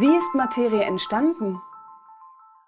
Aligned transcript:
Wie 0.00 0.16
ist 0.16 0.34
Materie 0.34 0.80
entstanden? 0.80 1.60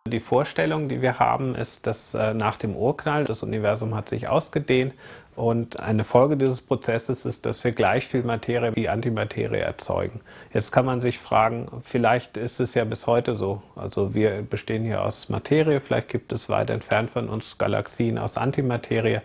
Die 0.07 0.21
Vorstellung, 0.21 0.91
die 0.91 1.01
wir 1.01 1.19
haben, 1.19 1.55
ist, 1.55 1.87
dass 1.87 2.13
äh, 2.13 2.35
nach 2.35 2.59
dem 2.59 2.77
Urknall 2.77 3.25
das 3.25 3.43
Universum 3.43 3.95
hat 3.95 4.11
sich 4.11 4.29
ausgedehnt 4.29 4.93
und 5.35 5.81
eine 5.81 6.05
Folge 6.05 6.37
dieses 6.37 6.61
Prozesses 6.61 7.25
ist, 7.25 7.47
dass 7.47 7.65
wir 7.65 7.73
gleich 7.73 8.07
viel 8.07 8.23
Materie 8.23 8.77
wie 8.77 8.91
Antimaterie 8.91 9.61
erzeugen. 9.61 10.21
Jetzt 10.53 10.73
kann 10.73 10.85
man 10.85 11.01
sich 11.01 11.19
fragen, 11.19 11.69
vielleicht 11.81 12.37
ist 12.37 12.61
es 12.61 12.75
ja 12.75 12.85
bis 12.85 13.07
heute 13.07 13.35
so. 13.35 13.63
Also 13.77 14.13
wir 14.13 14.43
bestehen 14.43 14.85
hier 14.85 15.03
aus 15.03 15.31
Materie, 15.31 15.81
vielleicht 15.81 16.09
gibt 16.09 16.35
es 16.35 16.51
weit 16.51 16.69
entfernt 16.69 17.09
von 17.09 17.31
uns 17.31 17.57
Galaxien 17.57 18.19
aus 18.19 18.37
Antimaterie. 18.37 19.23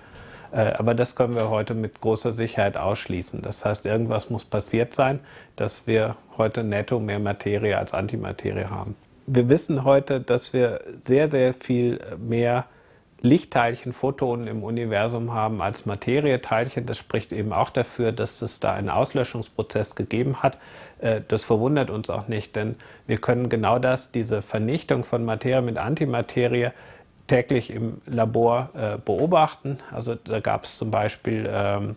Äh, 0.57 0.73
aber 0.73 0.95
das 0.95 1.15
können 1.15 1.35
wir 1.35 1.49
heute 1.49 1.75
mit 1.75 2.01
großer 2.01 2.33
Sicherheit 2.33 2.75
ausschließen. 2.77 3.41
Das 3.43 3.63
heißt, 3.63 3.85
irgendwas 3.85 4.29
muss 4.29 4.43
passiert 4.43 4.95
sein, 4.95 5.19
dass 5.55 5.85
wir 5.85 6.17
heute 6.37 6.63
netto 6.63 6.99
mehr 6.99 7.19
Materie 7.19 7.77
als 7.77 7.93
Antimaterie 7.93 8.65
haben. 8.65 8.95
Wir 9.27 9.49
wissen 9.49 9.83
heute, 9.83 10.19
dass 10.19 10.53
wir 10.53 10.81
sehr, 11.03 11.29
sehr 11.29 11.53
viel 11.53 11.99
mehr 12.17 12.65
Lichtteilchen, 13.21 13.93
Photonen 13.93 14.47
im 14.47 14.63
Universum 14.63 15.33
haben 15.33 15.61
als 15.61 15.85
Materieteilchen. 15.85 16.85
Das 16.85 16.97
spricht 16.97 17.33
eben 17.33 17.51
auch 17.51 17.69
dafür, 17.69 18.11
dass 18.11 18.41
es 18.41 18.59
da 18.59 18.73
einen 18.73 18.89
Auslöschungsprozess 18.89 19.95
gegeben 19.95 20.41
hat. 20.41 20.57
Äh, 20.99 21.21
das 21.27 21.43
verwundert 21.43 21.91
uns 21.91 22.09
auch 22.09 22.27
nicht, 22.27 22.55
denn 22.55 22.75
wir 23.05 23.17
können 23.17 23.49
genau 23.49 23.77
das, 23.77 24.11
diese 24.11 24.41
Vernichtung 24.41 25.03
von 25.03 25.23
Materie 25.23 25.61
mit 25.61 25.77
Antimaterie, 25.77 26.71
täglich 27.27 27.71
im 27.71 28.01
Labor 28.05 28.69
äh, 28.73 28.97
beobachten. 28.97 29.79
Also 29.91 30.15
da 30.15 30.39
gab 30.39 30.65
es 30.65 30.77
zum 30.77 30.91
Beispiel 30.91 31.49
ähm, 31.51 31.95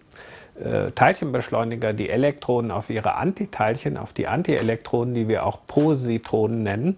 äh, 0.62 0.90
Teilchenbeschleuniger, 0.92 1.92
die 1.92 2.10
Elektronen 2.10 2.70
auf 2.70 2.90
ihre 2.90 3.14
Antiteilchen, 3.14 3.96
auf 3.96 4.12
die 4.12 4.26
Antielektronen, 4.26 5.14
die 5.14 5.28
wir 5.28 5.46
auch 5.46 5.60
Positronen 5.66 6.62
nennen, 6.62 6.96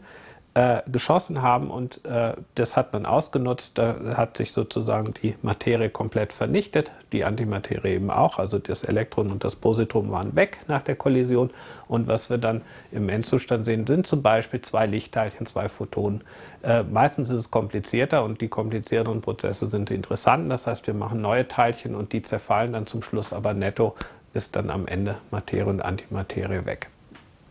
äh, 0.55 0.83
geschossen 0.91 1.41
haben 1.41 1.71
und 1.71 2.05
äh, 2.05 2.35
das 2.57 2.77
hat 2.77 2.93
man 2.93 3.07
ausgenutzt. 3.07 3.79
Da 3.79 4.17
hat 4.17 4.37
sich 4.37 4.53
sozusagen 4.53 5.15
die 5.23 5.35
Materie 5.41 5.89
komplett 5.89 6.33
vernichtet, 6.33 6.91
die 7.13 7.25
Antimaterie 7.25 7.95
eben 7.95 8.11
auch. 8.11 8.39
Also 8.39 8.59
das 8.59 8.85
Elektron 8.85 9.31
und 9.31 9.45
das 9.45 9.57
Positron 9.57 10.11
waren 10.11 10.37
weg 10.37 10.59
nach 10.69 10.83
der 10.83 10.97
Kollision. 10.97 11.51
Und 11.89 12.07
was 12.07 12.29
wir 12.29 12.37
dann 12.37 12.61
im 12.91 13.09
Endzustand 13.09 13.65
sehen, 13.65 13.87
sind 13.87 14.07
zum 14.07 14.21
Beispiel 14.21 14.61
zwei 14.61 14.85
Lichtteilchen, 14.87 15.47
zwei 15.47 15.71
Photonen. 15.71 16.23
Äh, 16.63 16.83
meistens 16.83 17.31
ist 17.31 17.39
es 17.39 17.51
komplizierter 17.51 18.23
und 18.23 18.43
die 18.43 18.49
komplizierteren 18.49 19.23
Prozesse 19.23 19.71
sind 19.71 19.91
interessant. 19.91 20.51
Das 20.51 20.67
heißt, 20.67 20.87
wir 20.87 20.95
machen 20.95 21.23
neue 21.23 21.49
Teilchen 21.49 21.95
und 21.95 22.13
die 22.13 22.23
zerfallen 22.23 22.75
dann 22.75 22.87
zum 22.87 23.03
Schluss, 23.03 23.33
aber 23.33 23.55
netto 23.55 23.95
ist 24.35 24.55
dann 24.55 24.71
am 24.71 24.87
Ende 24.87 25.17
Materie 25.31 25.67
und 25.67 25.81
Antimaterie 25.81 26.67
weg. 26.67 26.89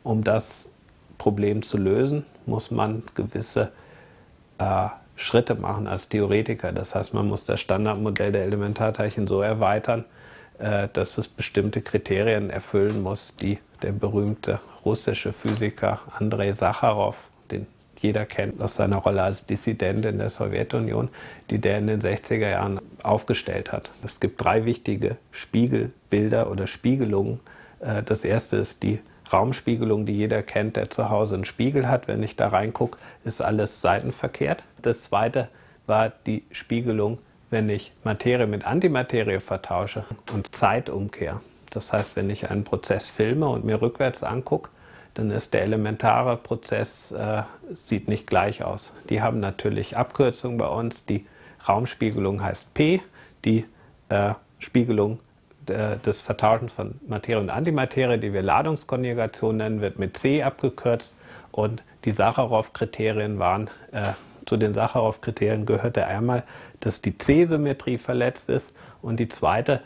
Um 0.04 0.24
das 0.24 0.71
Problem 1.22 1.62
zu 1.62 1.78
lösen, 1.78 2.26
muss 2.48 2.72
man 2.72 3.04
gewisse 3.14 3.72
äh, 4.58 4.88
Schritte 5.16 5.54
machen 5.54 5.86
als 5.86 6.10
Theoretiker. 6.10 6.72
Das 6.72 6.96
heißt, 6.96 7.14
man 7.14 7.28
muss 7.28 7.46
das 7.46 7.62
Standardmodell 7.62 8.32
der 8.32 8.44
Elementarteilchen 8.46 9.28
so 9.28 9.44
erweitern, 9.44 10.04
äh, 10.58 10.88
dass 10.92 11.20
es 11.20 11.28
bestimmte 11.28 11.82
Kriterien 11.82 12.50
erfüllen 12.50 13.04
muss, 13.04 13.36
die 13.36 13.60
der 13.84 13.92
berühmte 13.92 14.62
russische 14.84 15.32
Physiker 15.32 16.00
Andrei 16.18 16.54
Sacharow, 16.54 17.16
den 17.52 17.68
jeder 18.00 18.26
kennt 18.26 18.60
aus 18.60 18.74
seiner 18.74 18.98
Rolle 18.98 19.22
als 19.22 19.46
Dissident 19.46 20.04
in 20.06 20.18
der 20.18 20.32
Sowjetunion, 20.32 21.10
die 21.52 21.60
der 21.60 21.78
in 21.78 21.86
den 21.86 22.02
60er 22.02 22.50
Jahren 22.50 22.82
aufgestellt 23.04 23.72
hat. 23.72 23.92
Es 24.04 24.20
gibt 24.20 24.44
drei 24.44 24.66
wichtige 24.66 25.18
Spiegelbilder 25.30 26.50
oder 26.50 26.66
Spiegelungen. 26.66 27.42
Äh, 27.80 28.02
das 28.02 28.24
erste 28.24 28.58
ist 28.58 28.82
die 28.82 29.02
Raumspiegelung, 29.32 30.06
die 30.06 30.14
jeder 30.14 30.44
kennt, 30.44 30.76
der 30.76 30.90
zu 30.90 31.10
Hause 31.10 31.36
einen 31.36 31.46
Spiegel 31.46 31.88
hat. 31.88 32.08
Wenn 32.08 32.24
ich 32.24 32.36
da 32.36 32.50
reingucke, 32.50 32.98
ist 33.24 33.42
alles 33.42 33.82
seitenverkehrt. 33.82 34.64
Das 34.82 35.04
zweite 35.04 35.48
war 35.88 36.12
die 36.26 36.44
Spiegelung, 36.52 37.20
wenn 37.50 37.70
ich 37.70 37.92
Materie 38.04 38.48
mit 38.48 38.66
Antimaterie 38.66 39.40
vertausche 39.40 40.06
und 40.34 40.56
Zeitumkehr. 40.56 41.42
Das 41.70 41.94
heißt, 41.94 42.16
wenn 42.16 42.30
ich 42.30 42.50
einen 42.50 42.64
Prozess 42.64 43.10
filme 43.10 43.48
und 43.48 43.66
mir 43.66 43.82
rückwärts 43.82 44.24
angucke, 44.24 44.70
dann 45.14 45.32
ist 45.32 45.54
der 45.54 45.64
elementare 45.64 46.38
Prozess, 46.38 47.12
äh, 47.12 47.44
sieht 47.74 48.08
nicht 48.08 48.28
gleich 48.28 48.64
aus. 48.64 48.94
Die 49.10 49.22
haben 49.22 49.40
natürlich 49.40 49.98
Abkürzungen 49.98 50.58
bei 50.58 50.68
uns. 50.68 51.06
Die 51.06 51.26
Raumspiegelung 51.68 52.42
heißt 52.42 52.74
P, 52.74 53.02
die 53.44 53.66
äh, 54.10 54.34
Spiegelung 54.60 55.20
äh, 55.72 55.98
des 55.98 56.22
Vertauschens 56.22 56.74
von 56.74 56.96
Materie 57.08 57.42
und 57.42 57.50
Antimaterie, 57.50 58.18
die 58.18 58.34
wir 58.34 58.42
Ladungskonjugation 58.42 59.58
nennen, 59.58 59.82
wird 59.82 60.00
mit 60.00 60.18
C 60.18 60.44
abgekürzt. 60.44 61.16
Und 61.52 61.84
die 62.06 62.12
Sacharow-Kriterien 62.12 63.40
waren, 63.40 63.70
äh, 63.92 64.14
zu 64.46 64.58
den 64.58 64.74
Sacharow-Kriterien 64.74 65.66
gehörte 65.66 66.06
einmal, 66.06 66.44
dass 66.80 67.02
die 67.02 67.18
C-Symmetrie 67.18 67.98
verletzt 67.98 68.50
ist 68.50 68.74
und 69.02 69.20
die 69.20 69.30
zweite 69.30 69.82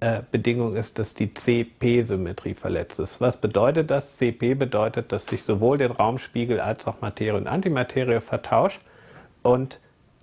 äh, 0.00 0.20
Bedingung 0.30 0.76
ist, 0.76 0.98
dass 0.98 1.14
die 1.14 1.32
CP-Symmetrie 1.32 2.54
verletzt 2.54 2.98
ist. 2.98 3.20
Was 3.20 3.38
bedeutet 3.38 3.90
das? 3.90 4.18
CP 4.18 4.54
bedeutet, 4.54 5.12
dass 5.12 5.26
sich 5.26 5.42
sowohl 5.44 5.78
der 5.78 5.92
Raumspiegel 5.92 6.60
als 6.60 6.86
auch 6.86 7.00
Materie 7.00 7.38
und 7.38 7.46
Antimaterie 7.46 8.20
vertauscht 8.20 8.80
und 9.42 9.80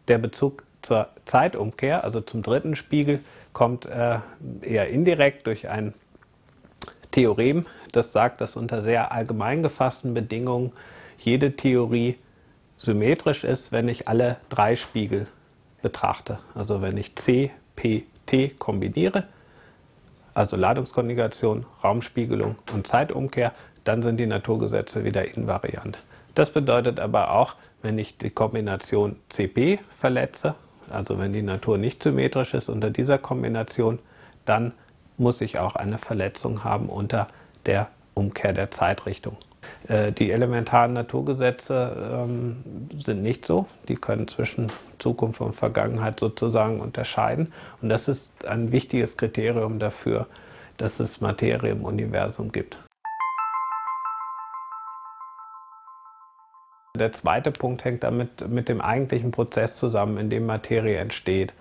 der 0.07 0.19
Bezug 0.19 0.63
zur 0.81 1.09
Zeitumkehr, 1.25 2.03
also 2.03 2.21
zum 2.21 2.41
dritten 2.41 2.75
Spiegel, 2.75 3.19
kommt 3.53 3.85
äh, 3.85 4.19
eher 4.61 4.89
indirekt 4.89 5.47
durch 5.47 5.69
ein 5.69 5.93
Theorem, 7.11 7.65
das 7.91 8.13
sagt, 8.13 8.41
dass 8.41 8.55
unter 8.55 8.81
sehr 8.81 9.11
allgemein 9.11 9.63
gefassten 9.63 10.13
Bedingungen 10.13 10.71
jede 11.19 11.55
Theorie 11.55 12.17
symmetrisch 12.75 13.43
ist, 13.43 13.71
wenn 13.71 13.87
ich 13.89 14.07
alle 14.07 14.37
drei 14.49 14.75
Spiegel 14.75 15.27
betrachte. 15.81 16.39
Also 16.55 16.81
wenn 16.81 16.97
ich 16.97 17.15
C, 17.15 17.51
P, 17.75 18.05
T 18.25 18.49
kombiniere, 18.57 19.25
also 20.33 20.55
Ladungskonjugation, 20.55 21.65
Raumspiegelung 21.83 22.55
und 22.73 22.87
Zeitumkehr, 22.87 23.53
dann 23.83 24.01
sind 24.01 24.17
die 24.17 24.25
Naturgesetze 24.25 25.03
wieder 25.03 25.25
invariant. 25.35 25.99
Das 26.35 26.51
bedeutet 26.51 26.99
aber 26.99 27.31
auch, 27.31 27.55
wenn 27.81 27.99
ich 27.99 28.17
die 28.17 28.29
Kombination 28.29 29.17
CP 29.29 29.79
verletze, 29.97 30.55
also 30.91 31.19
wenn 31.19 31.33
die 31.33 31.41
Natur 31.41 31.77
nicht 31.77 32.03
symmetrisch 32.03 32.53
ist 32.53 32.69
unter 32.69 32.89
dieser 32.89 33.17
Kombination, 33.17 33.99
dann 34.45 34.73
muss 35.17 35.41
ich 35.41 35.59
auch 35.59 35.75
eine 35.75 35.97
Verletzung 35.97 36.63
haben 36.63 36.89
unter 36.89 37.27
der 37.65 37.87
Umkehr 38.13 38.53
der 38.53 38.71
Zeitrichtung. 38.71 39.37
Äh, 39.87 40.11
die 40.11 40.31
elementaren 40.31 40.93
Naturgesetze 40.93 42.25
ähm, 42.25 42.63
sind 42.99 43.21
nicht 43.21 43.45
so. 43.45 43.67
Die 43.87 43.95
können 43.95 44.27
zwischen 44.27 44.67
Zukunft 44.99 45.41
und 45.41 45.55
Vergangenheit 45.55 46.19
sozusagen 46.19 46.81
unterscheiden. 46.81 47.53
Und 47.81 47.89
das 47.89 48.07
ist 48.07 48.45
ein 48.45 48.71
wichtiges 48.71 49.17
Kriterium 49.17 49.79
dafür, 49.79 50.27
dass 50.77 50.99
es 50.99 51.21
Materie 51.21 51.71
im 51.71 51.85
Universum 51.85 52.51
gibt. 52.51 52.77
Der 57.01 57.13
zweite 57.13 57.49
Punkt 57.49 57.83
hängt 57.83 58.03
damit 58.03 58.47
mit 58.47 58.69
dem 58.69 58.79
eigentlichen 58.79 59.31
Prozess 59.31 59.75
zusammen, 59.75 60.19
in 60.19 60.29
dem 60.29 60.45
Materie 60.45 60.97
entsteht. 60.97 61.51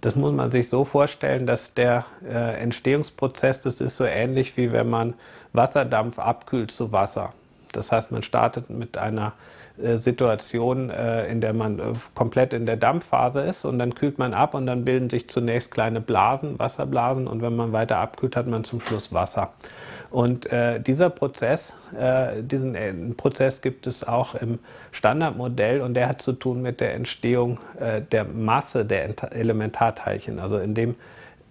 Das 0.00 0.16
muss 0.16 0.32
man 0.32 0.50
sich 0.50 0.68
so 0.68 0.84
vorstellen, 0.84 1.46
dass 1.46 1.72
der 1.72 2.04
äh, 2.28 2.60
Entstehungsprozess, 2.60 3.62
das 3.62 3.80
ist 3.80 3.96
so 3.96 4.04
ähnlich 4.04 4.56
wie 4.56 4.72
wenn 4.72 4.90
man 4.90 5.14
Wasserdampf 5.52 6.18
abkühlt 6.18 6.72
zu 6.72 6.90
Wasser. 6.90 7.32
Das 7.70 7.92
heißt, 7.92 8.10
man 8.10 8.24
startet 8.24 8.70
mit 8.70 8.98
einer 8.98 9.34
Situation, 9.96 10.90
äh, 10.90 11.26
in 11.28 11.40
der 11.40 11.52
man 11.52 11.78
äh, 11.78 11.82
komplett 12.14 12.52
in 12.52 12.66
der 12.66 12.76
Dampfphase 12.76 13.40
ist 13.42 13.64
und 13.64 13.78
dann 13.78 13.94
kühlt 13.94 14.18
man 14.18 14.34
ab 14.34 14.54
und 14.54 14.66
dann 14.66 14.84
bilden 14.84 15.08
sich 15.08 15.28
zunächst 15.28 15.70
kleine 15.70 16.00
Blasen, 16.00 16.58
Wasserblasen 16.58 17.26
und 17.26 17.42
wenn 17.42 17.54
man 17.54 17.72
weiter 17.72 17.98
abkühlt, 17.98 18.36
hat 18.36 18.46
man 18.46 18.64
zum 18.64 18.80
Schluss 18.80 19.12
Wasser. 19.12 19.52
Und 20.10 20.50
äh, 20.50 20.80
dieser 20.80 21.10
Prozess, 21.10 21.72
äh, 21.98 22.42
diesen 22.42 22.74
äh, 22.74 22.92
Prozess 23.16 23.60
gibt 23.60 23.86
es 23.86 24.02
auch 24.02 24.34
im 24.34 24.58
Standardmodell 24.90 25.80
und 25.82 25.94
der 25.94 26.08
hat 26.08 26.22
zu 26.22 26.32
tun 26.32 26.62
mit 26.62 26.80
der 26.80 26.94
Entstehung 26.94 27.60
äh, 27.78 28.00
der 28.00 28.24
Masse 28.24 28.84
der 28.84 29.14
Elementarteilchen. 29.32 30.38
Also 30.38 30.58
in, 30.58 30.74
dem, 30.74 30.94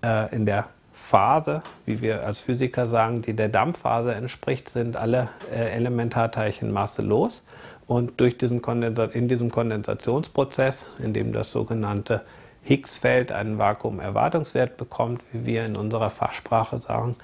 äh, 0.04 0.34
in 0.36 0.46
der 0.46 0.66
Phase, 1.10 1.62
wie 1.86 2.02
wir 2.02 2.26
als 2.26 2.40
Physiker 2.40 2.86
sagen, 2.86 3.22
die 3.22 3.34
der 3.34 3.48
Dampfphase 3.48 4.14
entspricht, 4.14 4.70
sind 4.70 4.98
alle 4.98 5.30
äh, 5.52 5.70
Elementarteilchen 5.70 6.72
masselos. 6.72 7.44
Und 7.88 8.20
durch 8.20 8.38
diesen 8.38 8.62
in 8.62 9.28
diesem 9.30 9.50
Kondensationsprozess, 9.50 10.86
in 11.00 11.14
dem 11.14 11.32
das 11.32 11.54
sogenannte 11.54 12.24
Higgs-Feld 12.64 13.32
einen 13.32 13.58
Vakuumerwartungswert 13.58 14.76
bekommt, 14.76 15.22
wie 15.32 15.46
wir 15.46 15.66
in 15.66 15.78
unserer 15.78 16.10
Fachsprache 16.10 16.78
sagen, 16.78 17.16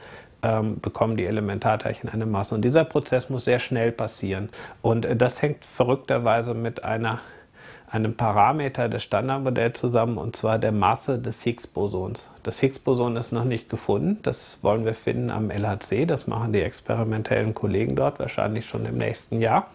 ähm, 0.42 0.80
bekommen 0.80 1.18
die 1.18 1.26
Elementarteilchen 1.26 2.10
eine 2.10 2.26
Masse. 2.26 2.56
Und 2.56 2.62
dieser 2.62 2.86
Prozess 2.86 3.30
muss 3.30 3.44
sehr 3.44 3.60
schnell 3.60 3.92
passieren. 3.92 4.50
Und 4.82 5.06
äh, 5.06 5.18
das 5.18 5.42
hängt 5.42 5.66
verrückterweise 5.66 6.54
mit 6.54 6.86
einer, 6.86 7.20
einem 7.94 8.16
Parameter 8.16 8.90
des 8.90 9.04
Standardmodells 9.04 9.80
zusammen, 9.80 10.18
und 10.18 10.36
zwar 10.36 10.58
der 10.58 10.72
Masse 10.72 11.20
des 11.20 11.44
Higgs-Bosons. 11.44 12.28
Das 12.42 12.60
Higgs-Boson 12.60 13.16
ist 13.18 13.32
noch 13.32 13.44
nicht 13.44 13.70
gefunden. 13.70 14.18
Das 14.24 14.58
wollen 14.64 14.84
wir 14.84 14.96
finden 14.96 15.30
am 15.30 15.52
LHC. 15.52 16.08
Das 16.08 16.26
machen 16.26 16.54
die 16.54 16.62
experimentellen 16.62 17.54
Kollegen 17.54 17.96
dort 17.96 18.18
wahrscheinlich 18.18 18.66
schon 18.66 18.88
im 18.88 18.98
nächsten 18.98 19.42
Jahr. 19.42 19.68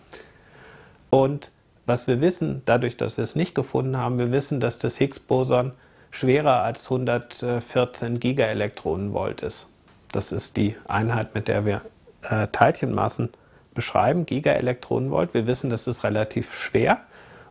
Und 1.11 1.53
was 1.87 2.09
wir 2.09 2.21
wissen, 2.21 2.63
dadurch, 2.67 2.97
dass 2.97 3.17
wir 3.17 3.23
es 3.23 3.37
nicht 3.37 3.55
gefunden 3.55 3.97
haben, 3.97 4.19
wir 4.19 4.33
wissen, 4.33 4.59
dass 4.59 4.81
das 4.81 4.97
Higgs-Boson 4.97 5.71
schwerer 6.11 6.63
als 6.65 6.91
114 6.91 8.19
Gigaelektronenvolt 8.19 9.43
ist. 9.43 9.69
Das 10.11 10.33
ist 10.33 10.57
die 10.57 10.75
Einheit, 10.89 11.37
mit 11.37 11.47
der 11.47 11.65
wir 11.65 11.83
äh, 12.23 12.49
Teilchenmassen 12.49 13.29
beschreiben, 13.75 14.27
Gigaelektronenvolt. 14.27 15.35
Wir 15.35 15.47
wissen, 15.47 15.71
das 15.71 15.87
ist 15.87 16.03
relativ 16.03 16.53
schwer 16.59 16.99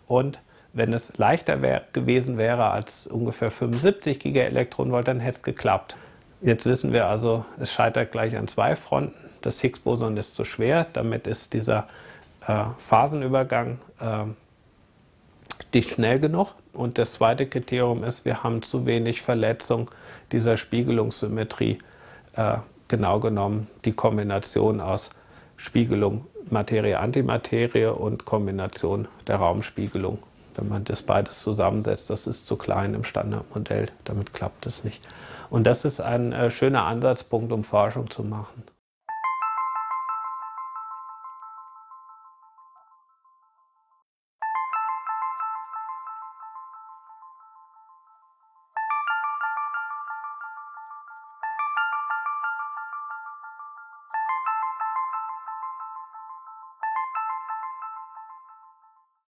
und 0.08 0.40
wenn 0.78 0.94
es 0.94 1.18
leichter 1.18 1.62
wär, 1.62 1.84
gewesen 1.94 2.38
wäre 2.38 2.70
als 2.70 3.08
ungefähr 3.08 3.52
75 3.52 4.20
Gigaelektronenvolt, 4.20 5.08
dann 5.08 5.20
hätte 5.20 5.38
es 5.38 5.44
geklappt. 5.44 5.98
Jetzt 6.42 6.66
wissen 6.66 6.94
wir 6.94 7.08
also, 7.08 7.46
es 7.60 7.72
scheitert 7.72 8.12
gleich 8.12 8.38
an 8.38 8.48
zwei 8.48 8.76
Fronten. 8.76 9.16
Das 9.42 9.60
Higgs-Boson 9.60 10.18
ist 10.18 10.36
zu 10.36 10.46
schwer, 10.46 10.86
damit 10.94 11.26
ist 11.26 11.54
dieser 11.54 11.88
äh, 12.48 12.66
Phasenübergang 12.80 13.80
äh, 14.00 14.26
nicht 15.74 15.94
schnell 15.94 16.20
genug. 16.20 16.56
Und 16.74 16.98
das 16.98 17.14
zweite 17.14 17.48
Kriterium 17.48 18.04
ist, 18.04 18.24
wir 18.26 18.44
haben 18.44 18.62
zu 18.62 18.86
wenig 18.86 19.22
Verletzung 19.22 19.90
dieser 20.32 20.58
Spiegelungssymmetrie. 20.58 21.80
Äh, 22.36 22.58
genau 22.88 23.20
genommen 23.20 23.68
die 23.84 23.94
Kombination 23.94 24.80
aus 24.80 25.10
Spiegelung 25.58 26.26
Materie-Antimaterie 26.50 27.88
und 27.88 28.26
Kombination 28.26 29.08
der 29.28 29.38
Raumspiegelung. 29.38 30.20
Wenn 30.58 30.68
man 30.68 30.84
das 30.84 31.04
beides 31.04 31.42
zusammensetzt, 31.42 32.10
das 32.10 32.28
ist 32.28 32.48
zu 32.48 32.58
klein 32.58 32.94
im 32.94 33.04
Standardmodell, 33.04 33.90
damit 34.04 34.34
klappt 34.34 34.66
es 34.66 34.84
nicht. 34.84 35.08
Und 35.50 35.64
das 35.66 35.86
ist 35.86 36.02
ein 36.02 36.34
äh, 36.34 36.52
schöner 36.52 36.84
Ansatzpunkt, 36.84 37.54
um 37.54 37.64
Forschung 37.64 38.10
zu 38.10 38.24
machen. 38.24 38.64